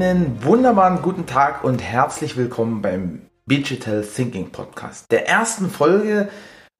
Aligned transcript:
Einen 0.00 0.42
wunderbaren 0.42 1.02
guten 1.02 1.26
Tag 1.26 1.62
und 1.62 1.82
herzlich 1.82 2.38
willkommen 2.38 2.80
beim 2.80 3.20
Digital 3.44 4.02
Thinking 4.02 4.50
Podcast, 4.50 5.12
der 5.12 5.28
ersten 5.28 5.68
Folge. 5.68 6.30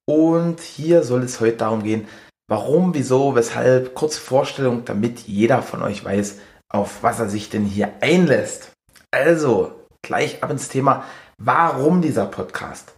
Und 0.07 0.61
hier 0.61 1.03
soll 1.03 1.25
es 1.25 1.39
heute 1.39 1.59
darum 1.59 1.83
gehen, 1.83 2.09
warum, 2.49 2.95
wieso, 2.95 3.35
weshalb, 3.35 3.95
kurze 3.95 4.19
Vorstellung, 4.19 4.87
damit 4.87 5.21
jeder 5.21 5.61
von 5.61 5.83
euch 5.83 6.03
weiß, 6.03 6.39
auf 6.71 7.03
was 7.03 7.21
er 7.21 7.29
sich 7.29 7.51
denn 7.51 7.67
hier 7.67 7.93
einlässt. 8.01 8.71
Also, 9.11 9.73
gleich 10.01 10.43
ab 10.43 10.51
ins 10.51 10.71
Thema, 10.71 11.05
warum 11.37 12.01
dieser 12.01 12.25
Podcast? 12.25 12.95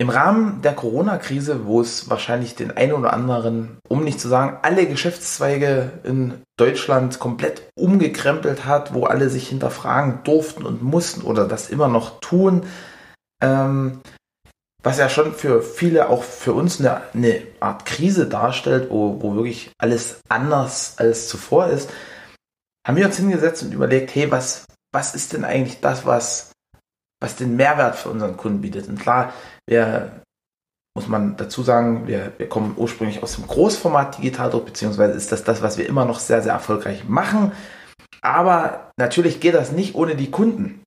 Im 0.00 0.08
Rahmen 0.08 0.62
der 0.62 0.72
Corona-Krise, 0.72 1.66
wo 1.66 1.82
es 1.82 2.08
wahrscheinlich 2.08 2.54
den 2.54 2.74
einen 2.74 2.94
oder 2.94 3.12
anderen, 3.12 3.76
um 3.86 4.02
nicht 4.02 4.18
zu 4.18 4.28
sagen, 4.28 4.56
alle 4.62 4.86
Geschäftszweige 4.86 5.92
in 6.04 6.40
Deutschland 6.58 7.18
komplett 7.18 7.68
umgekrempelt 7.78 8.64
hat, 8.64 8.94
wo 8.94 9.04
alle 9.04 9.28
sich 9.28 9.50
hinterfragen 9.50 10.20
durften 10.24 10.64
und 10.64 10.82
mussten 10.82 11.20
oder 11.20 11.46
das 11.46 11.68
immer 11.68 11.88
noch 11.88 12.18
tun, 12.20 12.62
ähm, 13.42 14.00
was 14.82 14.96
ja 14.96 15.10
schon 15.10 15.34
für 15.34 15.60
viele, 15.60 16.08
auch 16.08 16.22
für 16.22 16.54
uns 16.54 16.80
eine, 16.80 17.02
eine 17.12 17.42
Art 17.60 17.84
Krise 17.84 18.26
darstellt, 18.26 18.88
wo, 18.90 19.20
wo 19.20 19.34
wirklich 19.34 19.70
alles 19.76 20.22
anders 20.30 20.94
als 20.96 21.28
zuvor 21.28 21.66
ist, 21.66 21.90
haben 22.88 22.96
wir 22.96 23.04
uns 23.04 23.18
hingesetzt 23.18 23.64
und 23.64 23.74
überlegt, 23.74 24.14
hey, 24.14 24.30
was, 24.30 24.64
was 24.94 25.14
ist 25.14 25.34
denn 25.34 25.44
eigentlich 25.44 25.82
das, 25.82 26.06
was, 26.06 26.49
was 27.20 27.36
den 27.36 27.56
Mehrwert 27.56 27.96
für 27.96 28.08
unseren 28.08 28.36
Kunden 28.36 28.60
bietet? 28.60 28.88
Und 28.88 28.98
klar, 28.98 29.32
wir, 29.68 30.22
muss 30.96 31.08
man 31.08 31.36
dazu 31.36 31.62
sagen, 31.62 32.06
wir, 32.06 32.32
wir 32.38 32.48
kommen 32.48 32.74
ursprünglich 32.76 33.22
aus 33.22 33.36
dem 33.36 33.46
Großformat 33.46 34.18
Digitaldruck, 34.18 34.66
beziehungsweise 34.66 35.14
ist 35.14 35.30
das 35.30 35.44
das, 35.44 35.62
was 35.62 35.78
wir 35.78 35.88
immer 35.88 36.04
noch 36.04 36.18
sehr, 36.18 36.42
sehr 36.42 36.52
erfolgreich 36.52 37.04
machen. 37.08 37.52
Aber 38.22 38.90
natürlich 38.96 39.40
geht 39.40 39.54
das 39.54 39.72
nicht 39.72 39.94
ohne 39.94 40.16
die 40.16 40.30
Kunden. 40.30 40.82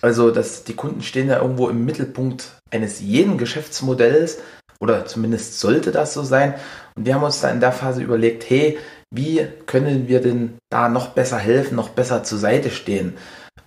Also 0.00 0.30
das, 0.30 0.64
die 0.64 0.74
Kunden 0.74 1.02
stehen 1.02 1.28
ja 1.28 1.40
irgendwo 1.40 1.68
im 1.68 1.84
Mittelpunkt 1.84 2.58
eines 2.70 3.00
jeden 3.00 3.38
Geschäftsmodells 3.38 4.38
oder 4.80 5.06
zumindest 5.06 5.60
sollte 5.60 5.92
das 5.92 6.12
so 6.12 6.22
sein. 6.22 6.54
Und 6.96 7.06
wir 7.06 7.14
haben 7.14 7.22
uns 7.22 7.40
da 7.40 7.50
in 7.50 7.60
der 7.60 7.72
Phase 7.72 8.02
überlegt, 8.02 8.48
hey, 8.50 8.78
wie 9.14 9.46
können 9.66 10.08
wir 10.08 10.20
denn 10.20 10.58
da 10.70 10.88
noch 10.88 11.10
besser 11.10 11.38
helfen, 11.38 11.76
noch 11.76 11.90
besser 11.90 12.24
zur 12.24 12.38
Seite 12.38 12.70
stehen? 12.70 13.16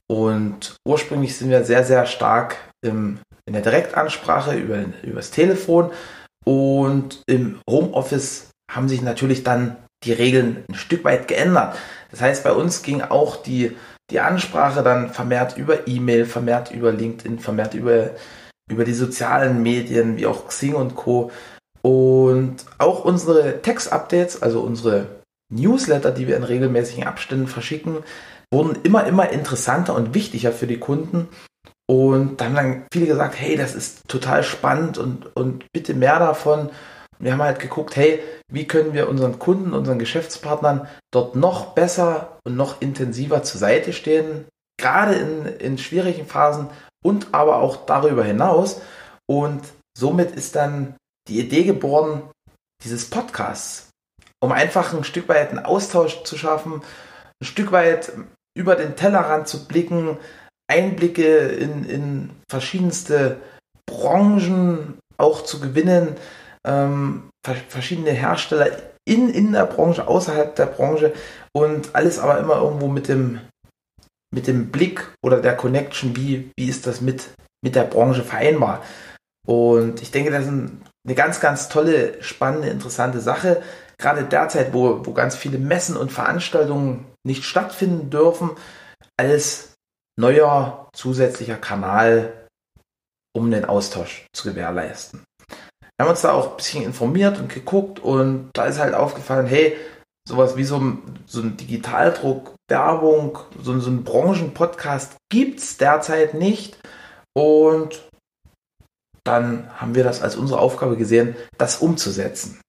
Und 0.07 0.75
ursprünglich 0.87 1.37
sind 1.37 1.49
wir 1.49 1.63
sehr, 1.63 1.83
sehr 1.83 2.05
stark 2.05 2.57
im, 2.83 3.19
in 3.45 3.53
der 3.53 3.63
Direktansprache 3.63 4.55
über, 4.55 4.85
über 5.03 5.15
das 5.15 5.31
Telefon 5.31 5.91
und 6.45 7.23
im 7.27 7.59
Homeoffice 7.67 8.51
haben 8.71 8.87
sich 8.87 9.01
natürlich 9.01 9.43
dann 9.43 9.77
die 10.03 10.13
Regeln 10.13 10.63
ein 10.69 10.75
Stück 10.75 11.03
weit 11.03 11.27
geändert. 11.27 11.75
Das 12.11 12.21
heißt, 12.21 12.43
bei 12.43 12.51
uns 12.51 12.83
ging 12.83 13.01
auch 13.01 13.37
die, 13.37 13.75
die 14.11 14.19
Ansprache 14.19 14.83
dann 14.83 15.09
vermehrt 15.11 15.57
über 15.57 15.87
E-Mail, 15.87 16.25
vermehrt 16.25 16.71
über 16.71 16.91
LinkedIn, 16.91 17.39
vermehrt 17.39 17.73
über, 17.73 18.11
über 18.69 18.85
die 18.85 18.93
sozialen 18.93 19.63
Medien 19.63 20.17
wie 20.17 20.27
auch 20.27 20.47
Xing 20.47 20.75
und 20.75 20.95
Co. 20.95 21.31
Und 21.81 22.57
auch 22.77 23.03
unsere 23.03 23.61
Text-Updates, 23.61 24.41
also 24.41 24.61
unsere 24.61 25.07
Newsletter, 25.51 26.11
die 26.11 26.27
wir 26.27 26.37
in 26.37 26.43
regelmäßigen 26.43 27.05
Abständen 27.05 27.47
verschicken, 27.47 27.97
wurden 28.55 28.81
immer, 28.83 29.05
immer 29.05 29.29
interessanter 29.31 29.93
und 29.93 30.13
wichtiger 30.13 30.53
für 30.53 30.65
die 30.65 30.79
Kunden. 30.79 31.27
Und 31.87 32.39
da 32.39 32.45
haben 32.45 32.55
dann 32.55 32.85
viele 32.91 33.05
gesagt, 33.05 33.35
hey, 33.37 33.57
das 33.57 33.75
ist 33.75 34.07
total 34.07 34.43
spannend 34.43 34.97
und, 34.97 35.35
und 35.35 35.65
bitte 35.73 35.93
mehr 35.93 36.19
davon. 36.19 36.71
wir 37.19 37.33
haben 37.33 37.41
halt 37.41 37.59
geguckt, 37.59 37.97
hey, 37.97 38.23
wie 38.49 38.65
können 38.65 38.93
wir 38.93 39.09
unseren 39.09 39.39
Kunden, 39.39 39.73
unseren 39.73 39.99
Geschäftspartnern 39.99 40.87
dort 41.11 41.35
noch 41.35 41.73
besser 41.73 42.39
und 42.45 42.55
noch 42.55 42.81
intensiver 42.81 43.43
zur 43.43 43.59
Seite 43.59 43.91
stehen, 43.91 44.45
gerade 44.79 45.15
in, 45.15 45.45
in 45.45 45.77
schwierigen 45.77 46.25
Phasen 46.25 46.69
und 47.03 47.33
aber 47.33 47.57
auch 47.57 47.85
darüber 47.85 48.23
hinaus. 48.23 48.81
Und 49.29 49.61
somit 49.97 50.31
ist 50.31 50.55
dann 50.55 50.95
die 51.27 51.39
Idee 51.39 51.63
geboren, 51.63 52.31
dieses 52.83 53.09
Podcasts, 53.09 53.89
um 54.41 54.53
einfach 54.53 54.93
ein 54.93 55.03
Stück 55.03 55.27
weit 55.27 55.49
einen 55.49 55.65
Austausch 55.65 56.23
zu 56.23 56.37
schaffen, 56.37 56.81
ein 57.41 57.45
Stück 57.45 57.71
weit 57.71 58.11
über 58.57 58.75
den 58.75 58.95
Tellerrand 58.95 59.47
zu 59.47 59.67
blicken, 59.67 60.17
Einblicke 60.67 61.37
in, 61.47 61.85
in 61.85 62.29
verschiedenste 62.49 63.37
Branchen 63.85 64.97
auch 65.17 65.43
zu 65.43 65.59
gewinnen, 65.59 66.15
ähm, 66.65 67.29
verschiedene 67.69 68.11
Hersteller 68.11 68.69
in, 69.07 69.29
in 69.29 69.51
der 69.51 69.65
Branche, 69.65 70.07
außerhalb 70.07 70.55
der 70.55 70.65
Branche 70.65 71.13
und 71.55 71.93
alles 71.93 72.17
aber 72.17 72.39
immer 72.39 72.55
irgendwo 72.55 72.87
mit 72.87 73.07
dem, 73.07 73.39
mit 74.33 74.47
dem 74.47 74.71
Blick 74.71 75.07
oder 75.23 75.41
der 75.41 75.55
Connection, 75.55 76.15
wie, 76.15 76.51
wie 76.57 76.67
ist 76.67 76.87
das 76.87 77.01
mit, 77.01 77.29
mit 77.63 77.75
der 77.75 77.83
Branche 77.83 78.23
vereinbar. 78.23 78.83
Und 79.47 80.01
ich 80.01 80.09
denke, 80.09 80.31
das 80.31 80.45
ist 80.45 80.49
eine 80.49 81.15
ganz, 81.15 81.39
ganz 81.39 81.69
tolle, 81.69 82.21
spannende, 82.23 82.69
interessante 82.69 83.19
Sache. 83.19 83.61
Gerade 83.99 84.23
derzeit, 84.23 84.73
wo, 84.73 85.05
wo 85.05 85.13
ganz 85.13 85.35
viele 85.35 85.59
Messen 85.59 85.95
und 85.95 86.11
Veranstaltungen 86.11 87.05
nicht 87.25 87.43
stattfinden 87.43 88.09
dürfen, 88.09 88.51
als 89.17 89.73
neuer 90.19 90.89
zusätzlicher 90.93 91.57
Kanal, 91.57 92.47
um 93.35 93.51
den 93.51 93.65
Austausch 93.65 94.25
zu 94.33 94.47
gewährleisten. 94.49 95.23
Wir 95.97 96.05
haben 96.05 96.11
uns 96.11 96.21
da 96.21 96.33
auch 96.33 96.51
ein 96.51 96.57
bisschen 96.57 96.83
informiert 96.83 97.39
und 97.39 97.53
geguckt 97.53 97.99
und 97.99 98.49
da 98.53 98.65
ist 98.65 98.79
halt 98.79 98.93
aufgefallen, 98.93 99.45
hey, 99.45 99.77
sowas 100.27 100.57
wie 100.57 100.63
so 100.63 100.77
ein, 100.77 101.19
so 101.25 101.41
ein 101.41 101.55
Digitaldruck, 101.57 102.55
Werbung, 102.69 103.37
so, 103.61 103.79
so 103.79 103.89
ein 103.89 104.03
Branchenpodcast 104.03 105.15
gibt 105.29 105.59
es 105.59 105.77
derzeit 105.77 106.33
nicht. 106.33 106.77
Und 107.33 108.09
dann 109.23 109.69
haben 109.79 109.95
wir 109.95 110.03
das 110.03 110.21
als 110.21 110.35
unsere 110.35 110.59
Aufgabe 110.59 110.97
gesehen, 110.97 111.35
das 111.57 111.77
umzusetzen. 111.77 112.59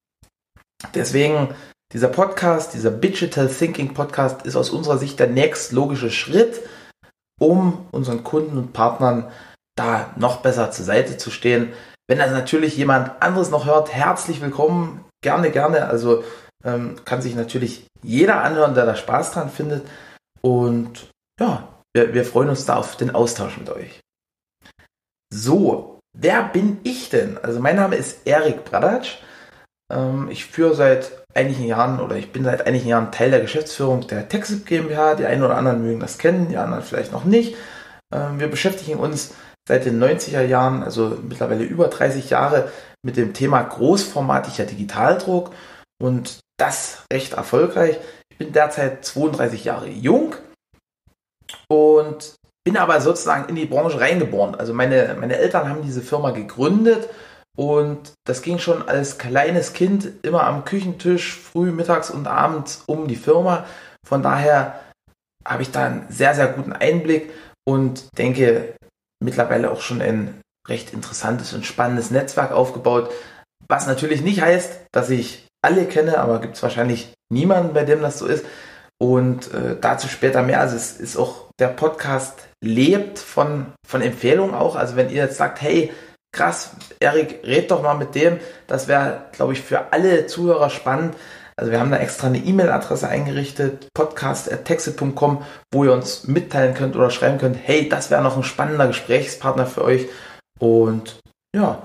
Deswegen 0.93 1.55
dieser 1.93 2.09
Podcast, 2.09 2.73
dieser 2.73 2.91
Digital 2.91 3.47
Thinking 3.47 3.93
Podcast 3.93 4.45
ist 4.45 4.55
aus 4.55 4.69
unserer 4.69 4.97
Sicht 4.97 5.19
der 5.19 5.27
nächstlogische 5.27 6.11
Schritt, 6.11 6.61
um 7.39 7.87
unseren 7.91 8.23
Kunden 8.23 8.57
und 8.57 8.73
Partnern 8.73 9.31
da 9.77 10.11
noch 10.17 10.41
besser 10.41 10.71
zur 10.71 10.85
Seite 10.85 11.17
zu 11.17 11.31
stehen. 11.31 11.73
Wenn 12.07 12.19
das 12.19 12.31
natürlich 12.31 12.75
jemand 12.77 13.21
anderes 13.21 13.51
noch 13.51 13.65
hört, 13.65 13.93
herzlich 13.93 14.41
willkommen, 14.41 15.05
gerne, 15.21 15.51
gerne. 15.51 15.87
Also 15.87 16.23
ähm, 16.63 16.95
kann 17.05 17.21
sich 17.21 17.35
natürlich 17.35 17.85
jeder 18.03 18.43
anhören, 18.43 18.73
der 18.73 18.85
da 18.85 18.95
Spaß 18.95 19.31
dran 19.31 19.49
findet. 19.49 19.87
Und 20.41 21.09
ja, 21.39 21.67
wir, 21.93 22.13
wir 22.13 22.25
freuen 22.25 22.49
uns 22.49 22.65
da 22.65 22.75
auf 22.75 22.97
den 22.97 23.13
Austausch 23.13 23.57
mit 23.57 23.69
euch. 23.69 23.99
So, 25.33 25.99
wer 26.17 26.43
bin 26.43 26.79
ich 26.83 27.09
denn? 27.09 27.37
Also 27.37 27.59
mein 27.59 27.75
Name 27.75 27.95
ist 27.95 28.25
Erik 28.25 28.65
Bradatsch. 28.65 29.19
Ähm, 29.91 30.29
ich 30.29 30.45
führe 30.45 30.75
seit 30.75 31.23
einigen 31.33 31.65
Jahren 31.65 31.99
oder 31.99 32.15
ich 32.15 32.31
bin 32.31 32.43
seit 32.43 32.65
einigen 32.65 32.87
Jahren 32.87 33.11
Teil 33.11 33.31
der 33.31 33.41
Geschäftsführung 33.41 34.07
der 34.07 34.27
Texip 34.27 34.65
GmbH. 34.65 35.15
Die 35.15 35.25
einen 35.25 35.43
oder 35.43 35.57
anderen 35.57 35.81
mögen 35.83 35.99
das 35.99 36.17
kennen, 36.17 36.49
die 36.49 36.57
anderen 36.57 36.83
vielleicht 36.83 37.11
noch 37.11 37.25
nicht. 37.25 37.55
Ähm, 38.13 38.39
wir 38.39 38.47
beschäftigen 38.47 38.99
uns 38.99 39.33
seit 39.67 39.85
den 39.85 40.01
90er 40.01 40.41
Jahren, 40.41 40.83
also 40.83 41.17
mittlerweile 41.21 41.63
über 41.63 41.87
30 41.87 42.29
Jahre, 42.29 42.71
mit 43.05 43.17
dem 43.17 43.33
Thema 43.33 43.61
großformatiger 43.61 44.65
Digitaldruck 44.65 45.51
und 46.01 46.39
das 46.57 47.03
recht 47.11 47.33
erfolgreich. 47.33 47.99
Ich 48.29 48.37
bin 48.37 48.53
derzeit 48.53 49.05
32 49.05 49.65
Jahre 49.65 49.87
jung 49.87 50.35
und 51.69 52.35
bin 52.65 52.77
aber 52.77 52.99
sozusagen 52.99 53.47
in 53.49 53.55
die 53.55 53.65
Branche 53.65 53.99
reingeboren. 53.99 54.55
Also 54.55 54.73
meine, 54.73 55.15
meine 55.19 55.37
Eltern 55.37 55.69
haben 55.69 55.83
diese 55.83 56.01
Firma 56.01 56.31
gegründet 56.31 57.07
und 57.57 58.13
das 58.25 58.43
ging 58.43 58.59
schon 58.59 58.87
als 58.87 59.17
kleines 59.17 59.73
Kind 59.73 60.09
immer 60.21 60.43
am 60.43 60.63
Küchentisch, 60.63 61.35
früh, 61.35 61.71
mittags 61.71 62.11
und 62.11 62.27
abends 62.27 62.83
um 62.85 63.07
die 63.07 63.15
Firma. 63.15 63.65
Von 64.05 64.21
daher 64.21 64.79
habe 65.45 65.63
ich 65.63 65.71
da 65.71 65.87
einen 65.87 66.05
sehr, 66.09 66.35
sehr 66.35 66.47
guten 66.49 66.71
Einblick 66.71 67.31
und 67.67 68.15
denke 68.17 68.75
mittlerweile 69.23 69.71
auch 69.71 69.81
schon 69.81 70.01
ein 70.01 70.39
recht 70.67 70.93
interessantes 70.93 71.53
und 71.53 71.65
spannendes 71.65 72.11
Netzwerk 72.11 72.51
aufgebaut. 72.51 73.09
Was 73.67 73.87
natürlich 73.87 74.21
nicht 74.21 74.41
heißt, 74.41 74.81
dass 74.91 75.09
ich 75.09 75.47
alle 75.65 75.85
kenne, 75.85 76.19
aber 76.19 76.39
gibt 76.39 76.57
es 76.57 76.63
wahrscheinlich 76.63 77.13
niemanden, 77.33 77.73
bei 77.73 77.85
dem 77.85 78.01
das 78.01 78.19
so 78.19 78.27
ist. 78.27 78.45
Und 79.01 79.51
äh, 79.53 79.77
dazu 79.79 80.07
später 80.07 80.43
mehr. 80.43 80.59
Also 80.59 80.75
es 80.75 80.99
ist 80.99 81.17
auch, 81.17 81.49
der 81.59 81.69
Podcast 81.69 82.47
lebt 82.63 83.17
von, 83.17 83.73
von 83.85 84.01
Empfehlungen 84.01 84.53
auch. 84.53 84.75
Also 84.75 84.95
wenn 84.95 85.09
ihr 85.09 85.23
jetzt 85.23 85.37
sagt, 85.37 85.61
hey, 85.61 85.91
krass, 86.37 86.71
Erik, 86.99 87.41
red 87.43 87.71
doch 87.71 87.81
mal 87.81 87.95
mit 87.95 88.15
dem. 88.15 88.39
Das 88.67 88.87
wäre, 88.87 89.25
glaube 89.33 89.53
ich, 89.53 89.61
für 89.61 89.91
alle 89.91 90.27
Zuhörer 90.27 90.69
spannend. 90.69 91.15
Also 91.57 91.71
wir 91.71 91.79
haben 91.79 91.89
da 91.89 91.97
extra 91.97 92.27
eine 92.27 92.37
E-Mail-Adresse 92.37 93.07
eingerichtet, 93.07 93.87
podcast.texte.com, 93.95 95.43
wo 95.73 95.83
ihr 95.83 95.91
uns 95.91 96.27
mitteilen 96.27 96.75
könnt 96.75 96.95
oder 96.95 97.09
schreiben 97.09 97.39
könnt, 97.39 97.57
hey, 97.61 97.89
das 97.89 98.11
wäre 98.11 98.21
noch 98.21 98.37
ein 98.37 98.43
spannender 98.43 98.87
Gesprächspartner 98.87 99.65
für 99.65 99.83
euch. 99.83 100.07
Und 100.59 101.19
ja, 101.55 101.81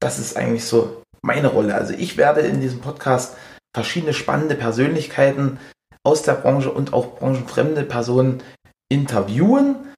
das 0.00 0.18
ist 0.18 0.36
eigentlich 0.36 0.64
so 0.64 1.02
meine 1.22 1.48
Rolle. 1.48 1.76
Also 1.76 1.94
ich 1.94 2.16
werde 2.16 2.40
in 2.40 2.60
diesem 2.60 2.80
Podcast 2.80 3.36
verschiedene 3.74 4.12
spannende 4.12 4.56
Persönlichkeiten 4.56 5.58
aus 6.04 6.22
der 6.22 6.34
Branche 6.34 6.72
und 6.72 6.92
auch 6.92 7.16
branchenfremde 7.16 7.84
Personen 7.84 8.42
interviewen 8.88 9.94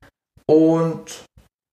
und 0.47 1.25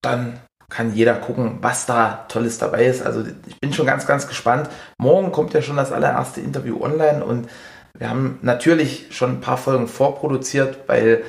dann 0.02 0.40
kann 0.70 0.94
jeder 0.94 1.16
gucken, 1.16 1.60
was 1.62 1.86
da 1.86 2.26
Tolles 2.28 2.58
dabei 2.58 2.86
ist. 2.86 3.04
Also 3.04 3.24
ich 3.48 3.60
bin 3.60 3.74
schon 3.74 3.86
ganz, 3.86 4.08
ganz 4.08 4.28
gespannt. 4.28 4.70
Morgen 4.98 5.32
kommt 5.32 5.54
ja 5.54 5.62
schon 5.62 5.78
das 5.78 5.92
allererste 5.92 6.42
Interview 6.42 6.82
online 6.82 7.24
und 7.24 7.50
wir 7.98 8.10
haben 8.10 8.40
natürlich 8.42 9.08
schon 9.12 9.38
ein 9.38 9.42
paar 9.42 9.58
Folgen 9.58 9.88
vorproduziert, 9.88 10.80
weil 10.88 11.24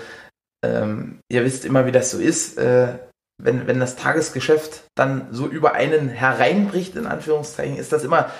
ähm, 0.65 1.21
ihr 1.29 1.45
wisst 1.45 1.65
immer, 1.65 1.87
wie 1.87 1.93
das 1.93 2.11
so 2.11 2.19
ist. 2.19 2.59
Äh, 2.59 2.99
wenn, 3.39 3.67
wenn 3.67 3.81
das 3.81 3.97
Tagesgeschäft 3.97 4.85
dann 4.95 5.29
so 5.31 5.47
über 5.47 5.75
einen 5.75 6.09
hereinbricht, 6.09 6.97
in 6.97 7.07
Anführungszeichen, 7.07 7.77
ist 7.77 7.93
das 7.93 8.03
immer 8.03 8.31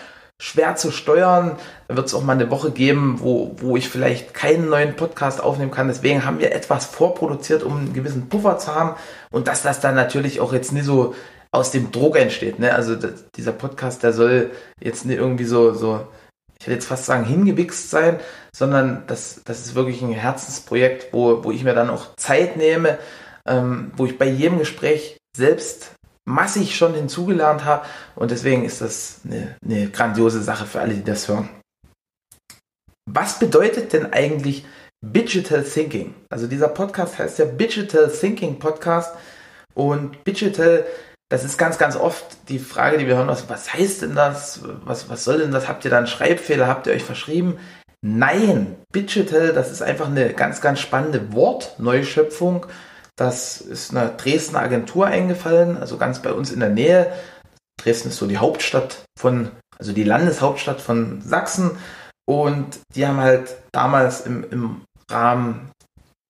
schwer 0.41 0.77
zu 0.77 0.91
steuern. 0.91 1.57
Da 1.89 1.97
wird 1.97 2.07
es 2.07 2.15
auch 2.15 2.23
mal 2.23 2.35
eine 2.35 2.51
Woche 2.51 2.71
geben, 2.71 3.21
wo, 3.21 3.53
wo 3.57 3.77
ich 3.77 3.89
vielleicht 3.89 4.35
keinen 4.35 4.69
neuen 4.69 4.97
Podcast 4.97 5.43
aufnehmen 5.43 5.71
kann. 5.71 5.89
Deswegen 5.89 6.25
haben 6.25 6.39
wir 6.39 6.53
etwas 6.53 6.87
vorproduziert, 6.87 7.63
um 7.63 7.77
einen 7.77 7.93
gewissen 7.93 8.29
Puffer 8.29 8.59
zu 8.59 8.75
haben 8.75 8.97
und 9.31 9.49
dass 9.49 9.63
das 9.63 9.81
dann 9.81 9.95
natürlich 9.95 10.41
auch 10.41 10.53
jetzt 10.53 10.73
nicht 10.73 10.85
so 10.85 11.15
aus 11.53 11.71
dem 11.71 11.91
Druck 11.91 12.19
entsteht. 12.19 12.59
Ne? 12.59 12.75
Also 12.75 12.97
das, 12.97 13.31
dieser 13.35 13.53
Podcast, 13.53 14.03
der 14.03 14.13
soll 14.13 14.51
jetzt 14.81 15.07
nicht 15.07 15.19
irgendwie 15.19 15.45
so, 15.45 15.73
so, 15.73 16.07
ich 16.59 16.67
hätte 16.67 16.75
jetzt 16.75 16.87
fast 16.87 17.07
sagen, 17.07 17.25
hingewichst 17.25 17.91
sein, 17.91 18.21
sondern 18.55 19.05
das, 19.07 19.41
das 19.45 19.61
ist 19.61 19.75
wirklich 19.75 20.03
ein 20.03 20.13
Herzensprojekt, 20.13 21.13
wo, 21.13 21.45
wo 21.45 21.51
ich 21.51 21.65
mir 21.65 21.75
dann 21.75 21.91
auch 21.91 22.15
Zeit 22.17 22.57
nehme, 22.57 22.99
ähm, 23.47 23.93
wo 23.97 24.05
ich 24.05 24.19
bei 24.19 24.27
jedem 24.27 24.59
Gespräch 24.59 25.17
selbst 25.37 25.93
massig 26.27 26.77
schon 26.77 26.95
hinzugelernt 26.95 27.65
habe 27.65 27.87
und 28.15 28.31
deswegen 28.31 28.65
ist 28.65 28.81
das 28.81 29.21
eine, 29.25 29.57
eine 29.65 29.89
grandiose 29.89 30.43
Sache 30.43 30.67
für 30.67 30.81
alle, 30.81 30.95
die 30.95 31.05
das 31.05 31.29
hören. 31.29 31.49
Was 33.09 33.39
bedeutet 33.39 33.93
denn 33.93 34.13
eigentlich 34.13 34.65
Digital 35.01 35.63
Thinking? 35.63 36.15
Also 36.29 36.49
dieser 36.49 36.69
Podcast 36.69 37.19
heißt 37.19 37.39
ja 37.39 37.45
Digital 37.45 38.11
Thinking 38.11 38.59
Podcast 38.59 39.15
und 39.75 40.19
Digital, 40.27 40.85
das 41.29 41.45
ist 41.45 41.59
ganz, 41.59 41.79
ganz 41.79 41.97
oft 41.97 42.25
die 42.49 42.59
Frage, 42.59 42.99
die 42.99 43.07
wir 43.07 43.17
hören, 43.17 43.29
was, 43.29 43.49
was 43.49 43.73
heißt 43.73 44.03
denn 44.03 44.15
das? 44.15 44.61
Was, 44.85 45.09
was 45.09 45.25
soll 45.25 45.39
denn 45.39 45.53
das? 45.53 45.69
Habt 45.69 45.85
ihr 45.85 45.91
da 45.91 45.99
einen 45.99 46.07
Schreibfehler? 46.07 46.67
Habt 46.67 46.87
ihr 46.87 46.93
euch 46.93 47.05
verschrieben? 47.05 47.59
Nein, 48.01 48.77
Digital, 48.95 49.53
das 49.53 49.71
ist 49.73 49.83
einfach 49.83 50.07
eine 50.07 50.33
ganz, 50.33 50.61
ganz 50.61 50.81
spannende 50.81 51.33
Wortneuschöpfung 51.33 52.67
das 53.17 53.61
ist 53.61 53.91
einer 53.91 54.09
Dresdner 54.09 54.61
Agentur 54.61 55.07
eingefallen, 55.07 55.79
also 55.79 55.97
ganz 55.97 56.21
bei 56.21 56.33
uns 56.33 56.53
in 56.53 56.61
der 56.61 56.69
Nähe. 56.69 57.13
Dresden 57.81 58.09
ist 58.09 58.19
so 58.19 58.27
die 58.27 58.39
Hauptstadt 58.39 59.05
von, 59.19 59.51
also 59.79 59.93
die 59.93 60.05
Landeshauptstadt 60.05 60.81
von 60.81 61.23
Sachsen. 61.23 61.73
Und 62.29 62.81
die 62.95 63.07
haben 63.07 63.21
halt 63.21 63.57
damals 63.73 64.21
im, 64.23 64.45
im 64.51 64.81
Rahmen 65.11 65.71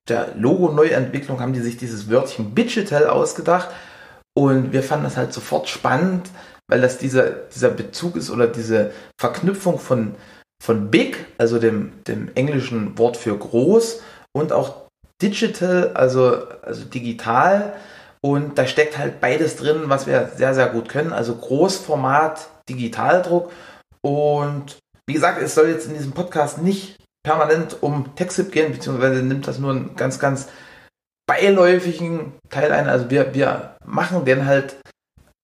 der 0.09 0.35
Logo-Neuentwicklung 0.37 1.41
haben 1.41 1.53
die 1.53 1.61
sich 1.61 1.77
dieses 1.77 2.09
Wörtchen 2.09 2.55
Digital 2.55 3.09
ausgedacht. 3.09 3.71
Und 4.37 4.73
wir 4.73 4.83
fanden 4.83 5.05
das 5.05 5.17
halt 5.17 5.33
sofort 5.33 5.69
spannend, 5.69 6.31
weil 6.69 6.81
das 6.81 6.99
dieser, 6.99 7.31
dieser 7.31 7.71
Bezug 7.71 8.17
ist 8.17 8.31
oder 8.31 8.47
diese 8.47 8.93
Verknüpfung 9.19 9.79
von, 9.79 10.15
von 10.63 10.91
Big, 10.91 11.27
also 11.39 11.59
dem, 11.59 12.05
dem 12.07 12.31
englischen 12.35 12.99
Wort 12.99 13.17
für 13.17 13.37
groß, 13.37 14.03
und 14.33 14.53
auch 14.53 14.86
Digital, 15.23 15.93
also, 15.95 16.49
also 16.63 16.85
digital. 16.85 17.75
Und 18.23 18.59
da 18.59 18.67
steckt 18.67 18.99
halt 18.99 19.21
beides 19.21 19.57
drin, 19.57 19.85
was 19.87 20.07
wir 20.07 20.33
sehr, 20.35 20.55
sehr 20.55 20.69
gut 20.69 20.89
können. 20.89 21.13
Also 21.13 21.37
Großformat, 21.37 22.49
Digitaldruck. 22.69 23.53
Und 24.03 24.79
wie 25.07 25.15
gesagt, 25.15 25.41
es 25.41 25.55
soll 25.55 25.69
jetzt 25.69 25.87
in 25.87 25.95
diesem 25.95 26.13
Podcast 26.13 26.63
nicht 26.63 26.97
permanent 27.25 27.83
um 27.83 28.15
TechSip 28.15 28.53
gehen, 28.53 28.73
beziehungsweise 28.73 29.23
nimmt 29.23 29.47
das 29.47 29.59
nur 29.59 29.71
einen 29.71 29.97
ganz, 29.97 30.19
ganz 30.19 30.49
beiläufigen 31.27 32.33
Teil 32.51 32.73
ein. 32.73 32.89
Also 32.89 33.11
wir, 33.11 33.35
wir 33.35 33.77
machen 33.85 34.25
den 34.25 34.47
halt 34.47 34.77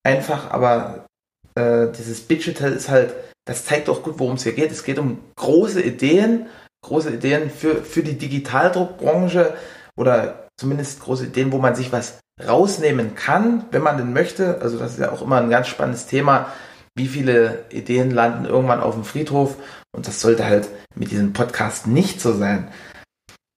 einfach, 0.04 0.50
aber 0.50 1.06
äh, 1.54 1.88
dieses 1.90 2.26
Digital 2.26 2.72
ist 2.72 2.88
halt, 2.88 3.14
das 3.46 3.64
zeigt 3.64 3.88
auch 3.88 4.02
gut, 4.02 4.18
worum 4.18 4.34
es 4.34 4.44
hier 4.44 4.52
geht. 4.52 4.70
Es 4.70 4.84
geht 4.84 4.98
um 4.98 5.18
große 5.36 5.82
Ideen 5.82 6.46
große 6.82 7.10
Ideen 7.10 7.50
für, 7.50 7.76
für 7.82 8.02
die 8.02 8.18
Digitaldruckbranche 8.18 9.54
oder 9.96 10.48
zumindest 10.58 11.00
große 11.00 11.26
Ideen, 11.26 11.52
wo 11.52 11.58
man 11.58 11.74
sich 11.74 11.92
was 11.92 12.18
rausnehmen 12.46 13.14
kann, 13.14 13.66
wenn 13.70 13.82
man 13.82 13.96
denn 13.96 14.12
möchte. 14.12 14.60
Also 14.60 14.78
das 14.78 14.92
ist 14.92 15.00
ja 15.00 15.12
auch 15.12 15.22
immer 15.22 15.40
ein 15.40 15.50
ganz 15.50 15.68
spannendes 15.68 16.06
Thema. 16.06 16.52
Wie 16.94 17.08
viele 17.08 17.64
Ideen 17.70 18.10
landen 18.10 18.44
irgendwann 18.44 18.80
auf 18.80 18.94
dem 18.94 19.04
Friedhof? 19.04 19.56
Und 19.94 20.06
das 20.06 20.20
sollte 20.20 20.44
halt 20.44 20.68
mit 20.94 21.10
diesem 21.10 21.32
Podcast 21.32 21.86
nicht 21.86 22.20
so 22.20 22.34
sein. 22.34 22.68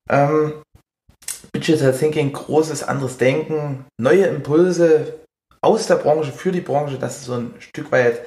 Ähm, 0.09 0.53
Digital 1.55 1.93
Thinking, 1.93 2.33
großes 2.33 2.83
anderes 2.83 3.17
Denken, 3.17 3.85
neue 3.97 4.25
Impulse 4.25 5.19
aus 5.61 5.87
der 5.87 5.95
Branche 5.95 6.31
für 6.31 6.51
die 6.51 6.61
Branche. 6.61 6.97
Das 6.99 7.17
ist 7.17 7.25
so 7.25 7.33
ein 7.33 7.53
Stück 7.59 7.91
weit 7.91 8.21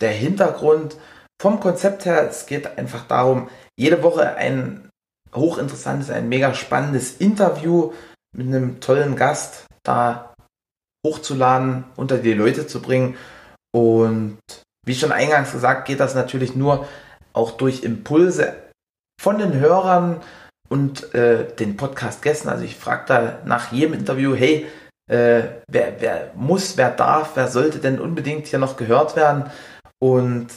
der 0.00 0.12
Hintergrund. 0.12 0.96
Vom 1.40 1.60
Konzept 1.60 2.06
her, 2.06 2.28
es 2.28 2.46
geht 2.46 2.78
einfach 2.78 3.06
darum, 3.06 3.48
jede 3.78 4.02
Woche 4.02 4.36
ein 4.36 4.88
hochinteressantes, 5.34 6.10
ein 6.10 6.28
mega 6.28 6.54
spannendes 6.54 7.16
Interview 7.16 7.92
mit 8.34 8.46
einem 8.46 8.80
tollen 8.80 9.16
Gast 9.16 9.66
da 9.82 10.34
hochzuladen, 11.06 11.84
unter 11.96 12.18
die 12.18 12.32
Leute 12.32 12.66
zu 12.66 12.80
bringen. 12.80 13.16
Und 13.74 14.38
wie 14.86 14.94
schon 14.94 15.12
eingangs 15.12 15.52
gesagt, 15.52 15.86
geht 15.86 16.00
das 16.00 16.14
natürlich 16.14 16.56
nur 16.56 16.88
auch 17.32 17.52
durch 17.52 17.82
Impulse 17.82 18.54
von 19.20 19.38
den 19.38 19.54
Hörern 19.54 20.22
und 20.68 21.14
äh, 21.14 21.54
den 21.56 21.76
Podcast-Gästen. 21.76 22.48
Also 22.48 22.64
ich 22.64 22.76
frage 22.76 23.04
da 23.06 23.38
nach 23.44 23.72
jedem 23.72 23.94
Interview, 23.94 24.34
hey, 24.34 24.66
äh, 25.08 25.42
wer, 25.68 26.00
wer 26.00 26.32
muss, 26.34 26.76
wer 26.76 26.90
darf, 26.90 27.32
wer 27.36 27.48
sollte 27.48 27.78
denn 27.78 28.00
unbedingt 28.00 28.46
hier 28.46 28.58
noch 28.58 28.76
gehört 28.76 29.16
werden? 29.16 29.50
Und 29.98 30.48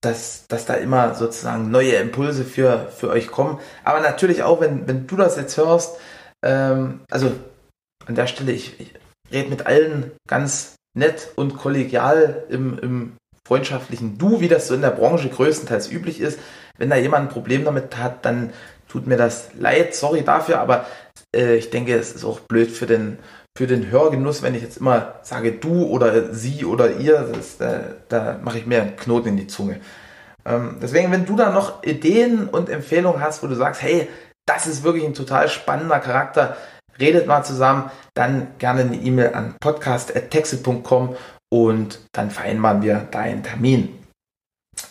dass, 0.00 0.46
dass 0.48 0.66
da 0.66 0.74
immer 0.74 1.14
sozusagen 1.14 1.70
neue 1.70 1.94
Impulse 1.94 2.44
für, 2.44 2.88
für 2.96 3.10
euch 3.10 3.28
kommen. 3.28 3.58
Aber 3.84 4.00
natürlich 4.00 4.42
auch, 4.42 4.60
wenn, 4.60 4.86
wenn 4.86 5.06
du 5.06 5.16
das 5.16 5.36
jetzt 5.36 5.56
hörst, 5.56 5.98
ähm, 6.44 7.00
also 7.10 7.32
an 8.06 8.14
der 8.14 8.26
Stelle, 8.26 8.52
ich, 8.52 8.78
ich 8.80 8.94
rede 9.32 9.50
mit 9.50 9.66
allen 9.66 10.12
ganz 10.28 10.76
nett 10.96 11.32
und 11.36 11.56
kollegial 11.56 12.44
im, 12.48 12.78
im 12.78 13.16
freundschaftlichen 13.46 14.18
Du, 14.18 14.40
wie 14.40 14.48
das 14.48 14.68
so 14.68 14.74
in 14.74 14.82
der 14.82 14.90
Branche 14.90 15.28
größtenteils 15.28 15.90
üblich 15.90 16.20
ist. 16.20 16.38
Wenn 16.76 16.90
da 16.90 16.96
jemand 16.96 17.28
ein 17.28 17.32
Problem 17.32 17.64
damit 17.64 17.96
hat, 17.96 18.24
dann 18.24 18.52
tut 18.88 19.06
mir 19.06 19.16
das 19.16 19.50
leid, 19.58 19.94
sorry 19.94 20.22
dafür, 20.22 20.60
aber 20.60 20.86
äh, 21.34 21.56
ich 21.56 21.70
denke, 21.70 21.94
es 21.94 22.12
ist 22.12 22.24
auch 22.24 22.40
blöd 22.40 22.70
für 22.70 22.86
den, 22.86 23.18
für 23.58 23.66
den 23.66 23.90
Hörgenuss, 23.90 24.42
wenn 24.42 24.54
ich 24.54 24.62
jetzt 24.62 24.76
immer 24.76 25.14
sage 25.22 25.50
du 25.50 25.86
oder 25.86 26.32
sie 26.32 26.64
oder 26.64 26.92
ihr, 26.92 27.28
das, 27.34 27.58
da, 27.58 27.80
da 28.08 28.38
mache 28.40 28.58
ich 28.58 28.66
mir 28.66 28.82
einen 28.82 28.94
Knoten 28.94 29.30
in 29.30 29.36
die 29.36 29.48
Zunge. 29.48 29.80
Ähm, 30.46 30.76
deswegen, 30.80 31.10
wenn 31.10 31.26
du 31.26 31.34
da 31.34 31.50
noch 31.50 31.82
Ideen 31.82 32.48
und 32.48 32.70
Empfehlungen 32.70 33.20
hast, 33.20 33.42
wo 33.42 33.48
du 33.48 33.56
sagst, 33.56 33.82
hey, 33.82 34.06
das 34.46 34.68
ist 34.68 34.84
wirklich 34.84 35.04
ein 35.04 35.14
total 35.14 35.48
spannender 35.48 35.98
Charakter, 35.98 36.56
redet 37.00 37.26
mal 37.26 37.42
zusammen, 37.42 37.90
dann 38.14 38.46
gerne 38.58 38.82
eine 38.82 38.94
E-Mail 38.94 39.34
an 39.34 39.56
podcast.texte.com 39.58 41.16
und 41.52 41.98
dann 42.12 42.30
vereinbaren 42.30 42.82
wir 42.82 43.08
deinen 43.10 43.42
Termin. 43.42 43.88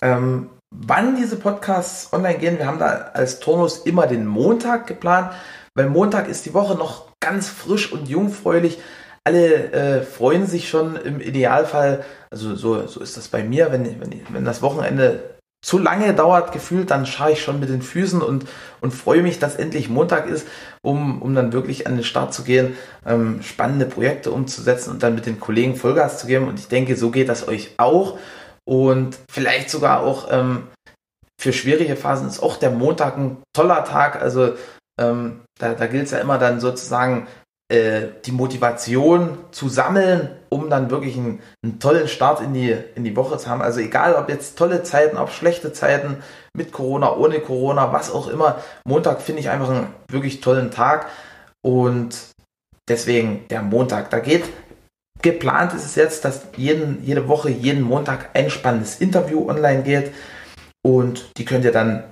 Ähm, 0.02 0.50
wann 0.76 1.16
diese 1.16 1.38
Podcasts 1.38 2.12
online 2.12 2.38
gehen, 2.38 2.58
wir 2.58 2.68
haben 2.68 2.80
da 2.80 3.12
als 3.14 3.40
Turnus 3.40 3.78
immer 3.86 4.08
den 4.08 4.26
Montag 4.26 4.88
geplant, 4.88 5.32
weil 5.78 5.90
Montag 5.90 6.28
ist 6.28 6.46
die 6.46 6.54
Woche 6.56 6.76
noch 6.76 7.06
ganz 7.20 7.50
frisch 7.50 7.92
und 7.92 8.10
jungfräulich. 8.10 8.80
Alle 9.24 9.72
äh, 9.72 10.02
freuen 10.02 10.48
sich 10.48 10.70
schon 10.70 10.96
im 10.96 11.22
Idealfall, 11.22 12.04
also 12.32 12.56
so, 12.56 12.88
so 12.88 13.00
ist 13.00 13.16
das 13.16 13.28
bei 13.28 13.44
mir, 13.44 13.72
wenn, 13.72 13.86
wenn, 14.02 14.22
wenn 14.30 14.46
das 14.46 14.62
Wochenende 14.62 15.38
zu 15.64 15.78
lange 15.78 16.14
dauert 16.14 16.52
gefühlt, 16.52 16.90
dann 16.90 17.06
schaue 17.06 17.34
ich 17.34 17.42
schon 17.42 17.60
mit 17.60 17.70
den 17.70 17.82
Füßen 17.82 18.22
und, 18.22 18.46
und 18.82 18.92
freue 18.92 19.22
mich, 19.22 19.38
dass 19.38 19.56
endlich 19.56 19.90
Montag 19.90 20.28
ist, 20.28 20.48
um, 20.82 21.22
um 21.22 21.36
dann 21.36 21.54
wirklich 21.54 21.86
an 21.86 21.96
den 21.96 22.04
Start 22.04 22.34
zu 22.34 22.44
gehen, 22.44 22.76
ähm, 23.06 23.42
spannende 23.44 23.86
Projekte 23.86 24.32
umzusetzen 24.32 24.92
und 24.92 25.04
dann 25.04 25.14
mit 25.14 25.26
den 25.26 25.40
Kollegen 25.40 25.76
Vollgas 25.76 26.20
zu 26.20 26.28
geben. 26.28 26.48
Und 26.48 26.60
ich 26.60 26.70
denke, 26.70 26.96
so 26.96 27.12
geht 27.12 27.30
das 27.30 27.48
euch 27.48 27.72
auch. 27.78 28.18
Und 28.66 29.18
vielleicht 29.30 29.70
sogar 29.70 30.02
auch 30.02 30.28
ähm, 30.32 30.68
für 31.40 31.54
schwierige 31.54 31.96
Phasen 31.96 32.28
ist 32.28 32.42
auch 32.42 32.58
der 32.58 32.72
Montag 32.72 33.18
ein 33.18 33.38
toller 33.54 33.84
Tag. 33.84 34.22
Also 34.22 34.54
ähm, 35.00 35.42
da, 35.60 35.74
da 35.74 35.88
gilt 35.88 36.06
es 36.06 36.12
ja 36.12 36.20
immer 36.20 36.38
dann 36.38 36.60
sozusagen 36.60 37.28
äh, 37.70 38.08
die 38.26 38.32
Motivation 38.32 39.38
zu 39.52 39.70
sammeln, 39.70 40.30
um 40.50 40.70
dann 40.70 40.90
wirklich 40.90 41.18
einen, 41.18 41.42
einen, 41.64 41.80
tollen 41.80 42.08
Start 42.08 42.42
in 42.42 42.54
die, 42.54 42.76
in 42.96 43.04
die 43.04 43.16
Woche 43.16 43.38
zu 43.38 43.50
haben. 43.50 43.62
Also 43.62 43.80
egal, 43.80 44.16
ob 44.16 44.30
jetzt 44.30 44.58
tolle 44.58 44.84
Zeiten, 44.84 45.18
ob 45.18 45.32
schlechte 45.32 45.74
Zeiten, 45.74 46.24
mit 46.56 46.72
Corona, 46.72 47.16
ohne 47.16 47.40
Corona, 47.40 47.94
was 47.94 48.12
auch 48.12 48.28
immer. 48.28 48.62
Montag 48.86 49.22
finde 49.22 49.42
ich 49.42 49.50
einfach 49.50 49.70
einen 49.70 49.88
wirklich 50.10 50.42
tollen 50.42 50.72
Tag 50.72 51.08
und 51.62 52.18
deswegen 52.90 53.48
der 53.50 53.62
Montag. 53.62 54.10
Da 54.10 54.20
geht 54.20 54.46
geplant 55.22 55.74
ist 55.74 55.86
es 55.86 55.96
jetzt, 55.96 56.26
dass 56.26 56.48
jeden, 56.56 57.04
jede 57.04 57.28
Woche, 57.28 57.50
jeden 57.50 57.82
Montag 57.82 58.30
ein 58.34 58.50
spannendes 58.50 59.00
Interview 59.00 59.50
online 59.50 59.84
geht 59.84 60.14
und 60.86 61.32
die 61.38 61.46
könnt 61.46 61.66
ihr 61.66 61.72
dann 61.72 62.04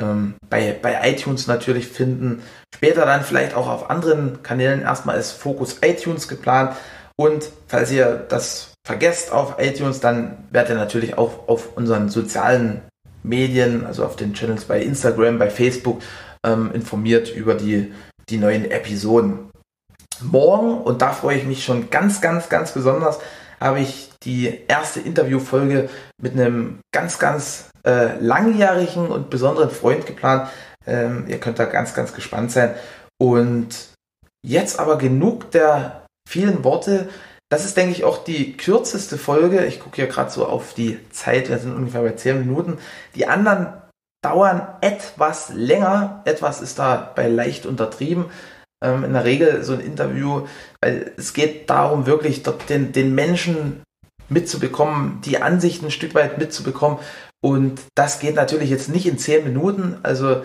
ähm, 0.00 0.34
bei, 0.48 0.76
bei 0.80 1.10
iTunes 1.10 1.46
natürlich 1.46 1.88
finden. 1.88 2.42
Später 2.74 3.06
dann 3.06 3.22
vielleicht 3.22 3.54
auch 3.54 3.68
auf 3.68 3.90
anderen 3.90 4.42
Kanälen. 4.42 4.82
Erstmal 4.82 5.18
ist 5.18 5.32
Fokus 5.32 5.78
iTunes 5.82 6.28
geplant. 6.28 6.76
Und 7.16 7.50
falls 7.68 7.92
ihr 7.92 8.24
das 8.28 8.72
vergesst 8.86 9.32
auf 9.32 9.56
iTunes, 9.58 10.00
dann 10.00 10.48
werdet 10.50 10.70
ihr 10.70 10.76
natürlich 10.76 11.16
auch 11.16 11.48
auf 11.48 11.76
unseren 11.76 12.08
sozialen 12.08 12.82
Medien, 13.22 13.86
also 13.86 14.04
auf 14.04 14.16
den 14.16 14.34
Channels 14.34 14.64
bei 14.64 14.82
Instagram, 14.82 15.38
bei 15.38 15.48
Facebook, 15.48 16.02
ähm, 16.44 16.70
informiert 16.74 17.34
über 17.34 17.54
die, 17.54 17.92
die 18.28 18.36
neuen 18.36 18.70
Episoden. 18.70 19.50
Morgen, 20.20 20.78
und 20.78 21.02
da 21.02 21.12
freue 21.12 21.38
ich 21.38 21.44
mich 21.44 21.64
schon 21.64 21.90
ganz, 21.90 22.20
ganz, 22.20 22.48
ganz 22.48 22.72
besonders, 22.72 23.18
habe 23.64 23.80
ich 23.80 24.10
die 24.22 24.60
erste 24.68 25.00
Interviewfolge 25.00 25.88
mit 26.20 26.34
einem 26.34 26.80
ganz, 26.92 27.18
ganz 27.18 27.70
äh, 27.86 28.18
langjährigen 28.20 29.08
und 29.08 29.30
besonderen 29.30 29.70
Freund 29.70 30.04
geplant. 30.04 30.50
Ähm, 30.86 31.24
ihr 31.28 31.40
könnt 31.40 31.58
da 31.58 31.64
ganz, 31.64 31.94
ganz 31.94 32.12
gespannt 32.12 32.52
sein. 32.52 32.74
Und 33.18 33.68
jetzt 34.44 34.78
aber 34.78 34.98
genug 34.98 35.50
der 35.52 36.04
vielen 36.28 36.62
Worte. 36.62 37.08
Das 37.50 37.64
ist, 37.64 37.78
denke 37.78 37.92
ich, 37.92 38.04
auch 38.04 38.22
die 38.22 38.54
kürzeste 38.54 39.16
Folge. 39.16 39.64
Ich 39.64 39.80
gucke 39.80 39.96
hier 39.96 40.08
gerade 40.08 40.30
so 40.30 40.46
auf 40.46 40.74
die 40.74 40.98
Zeit. 41.10 41.48
Wir 41.48 41.58
sind 41.58 41.74
ungefähr 41.74 42.02
bei 42.02 42.12
10 42.12 42.40
Minuten. 42.40 42.78
Die 43.14 43.26
anderen 43.26 43.72
dauern 44.22 44.66
etwas 44.82 45.48
länger. 45.54 46.20
Etwas 46.26 46.60
ist 46.60 46.78
da 46.78 47.12
bei 47.14 47.28
leicht 47.28 47.64
untertrieben. 47.64 48.26
Ähm, 48.82 49.04
in 49.04 49.12
der 49.12 49.24
Regel 49.24 49.62
so 49.62 49.74
ein 49.74 49.80
Interview, 49.80 50.46
weil 50.80 51.12
es 51.16 51.32
geht 51.32 51.70
darum, 51.70 52.06
wirklich 52.06 52.42
dort 52.42 52.68
den, 52.68 52.92
den 52.92 53.14
Menschen 53.14 53.82
mitzubekommen, 54.28 55.20
die 55.24 55.42
Ansichten 55.42 55.86
ein 55.86 55.90
Stück 55.90 56.14
weit 56.14 56.38
mitzubekommen. 56.38 56.98
Und 57.42 57.82
das 57.94 58.20
geht 58.20 58.36
natürlich 58.36 58.70
jetzt 58.70 58.88
nicht 58.88 59.06
in 59.06 59.18
10 59.18 59.44
Minuten. 59.44 59.98
Also 60.02 60.42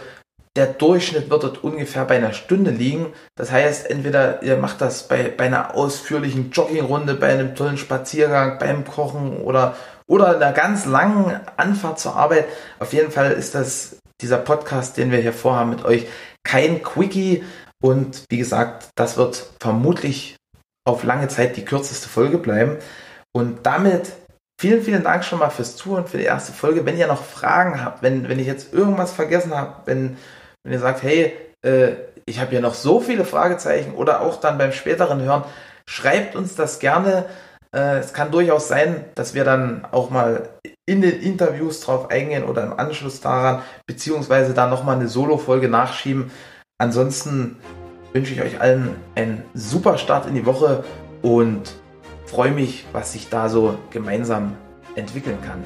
der 0.55 0.67
Durchschnitt 0.67 1.29
wird 1.29 1.43
dort 1.43 1.63
ungefähr 1.63 2.03
bei 2.05 2.17
einer 2.17 2.33
Stunde 2.33 2.71
liegen. 2.71 3.07
Das 3.35 3.51
heißt, 3.51 3.89
entweder 3.89 4.43
ihr 4.43 4.57
macht 4.57 4.81
das 4.81 5.07
bei, 5.07 5.29
bei 5.29 5.45
einer 5.45 5.75
ausführlichen 5.75 6.51
Joggingrunde, 6.51 7.13
bei 7.13 7.29
einem 7.29 7.55
tollen 7.55 7.77
Spaziergang, 7.77 8.59
beim 8.59 8.83
Kochen 8.83 9.37
oder, 9.37 9.77
oder 10.07 10.35
einer 10.35 10.51
ganz 10.51 10.85
langen 10.85 11.39
Anfahrt 11.55 11.99
zur 11.99 12.15
Arbeit. 12.15 12.45
Auf 12.79 12.91
jeden 12.93 13.11
Fall 13.11 13.31
ist 13.31 13.55
das 13.55 13.97
dieser 14.21 14.37
Podcast, 14.37 14.97
den 14.97 15.11
wir 15.11 15.19
hier 15.19 15.33
vorhaben 15.33 15.69
mit 15.69 15.85
euch, 15.85 16.07
kein 16.43 16.83
Quickie. 16.83 17.43
Und 17.81 18.25
wie 18.29 18.37
gesagt, 18.37 18.89
das 18.95 19.17
wird 19.17 19.51
vermutlich 19.59 20.35
auf 20.87 21.03
lange 21.03 21.27
Zeit 21.27 21.55
die 21.57 21.65
kürzeste 21.65 22.09
Folge 22.09 22.37
bleiben. 22.37 22.77
Und 23.33 23.65
damit 23.65 24.11
vielen, 24.59 24.81
vielen 24.81 25.03
Dank 25.03 25.23
schon 25.23 25.39
mal 25.39 25.49
fürs 25.49 25.75
Zuhören, 25.77 26.07
für 26.07 26.17
die 26.17 26.25
erste 26.25 26.51
Folge. 26.51 26.85
Wenn 26.85 26.97
ihr 26.97 27.07
noch 27.07 27.23
Fragen 27.23 27.83
habt, 27.83 28.01
wenn, 28.01 28.27
wenn 28.27 28.39
ich 28.39 28.47
jetzt 28.47 28.73
irgendwas 28.73 29.11
vergessen 29.11 29.55
habe, 29.55 29.75
wenn, 29.85 30.17
wenn 30.63 30.73
ihr 30.73 30.79
sagt, 30.79 31.03
hey, 31.03 31.33
äh, 31.65 31.91
ich 32.25 32.39
habe 32.39 32.51
hier 32.51 32.61
noch 32.61 32.73
so 32.73 32.99
viele 32.99 33.25
Fragezeichen 33.25 33.93
oder 33.93 34.21
auch 34.21 34.39
dann 34.39 34.57
beim 34.57 34.71
späteren 34.71 35.21
Hören, 35.21 35.43
schreibt 35.87 36.35
uns 36.35 36.55
das 36.55 36.79
gerne. 36.79 37.25
Äh, 37.75 37.99
es 37.99 38.13
kann 38.13 38.31
durchaus 38.31 38.67
sein, 38.67 39.05
dass 39.15 39.33
wir 39.33 39.43
dann 39.43 39.85
auch 39.91 40.09
mal 40.09 40.49
in 40.85 41.01
den 41.01 41.21
Interviews 41.21 41.81
drauf 41.81 42.09
eingehen 42.09 42.43
oder 42.43 42.63
im 42.63 42.77
Anschluss 42.77 43.21
daran, 43.21 43.61
beziehungsweise 43.87 44.53
dann 44.53 44.69
nochmal 44.69 44.95
eine 44.95 45.07
Solo-Folge 45.07 45.69
nachschieben. 45.69 46.31
Ansonsten 46.81 47.57
wünsche 48.13 48.33
ich 48.33 48.41
euch 48.41 48.61
allen 48.61 48.95
einen 49.13 49.43
super 49.53 49.97
Start 49.97 50.27
in 50.27 50.33
die 50.33 50.45
Woche 50.45 50.85
und 51.21 51.75
freue 52.25 52.51
mich, 52.51 52.85
was 52.93 53.11
sich 53.11 53.27
da 53.27 53.49
so 53.49 53.77
gemeinsam 53.91 54.55
entwickeln 54.95 55.39
kann. 55.41 55.61